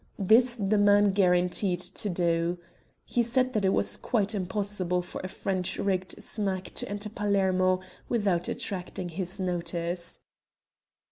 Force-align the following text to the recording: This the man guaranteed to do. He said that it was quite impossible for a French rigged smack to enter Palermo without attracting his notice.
This 0.17 0.55
the 0.55 0.79
man 0.79 1.11
guaranteed 1.11 1.79
to 1.79 2.09
do. 2.09 2.57
He 3.05 3.21
said 3.21 3.53
that 3.53 3.63
it 3.65 3.69
was 3.69 3.97
quite 3.97 4.33
impossible 4.33 5.03
for 5.03 5.21
a 5.23 5.27
French 5.27 5.77
rigged 5.77 6.23
smack 6.23 6.73
to 6.73 6.89
enter 6.89 7.07
Palermo 7.11 7.81
without 8.09 8.47
attracting 8.47 9.09
his 9.09 9.39
notice. 9.39 10.19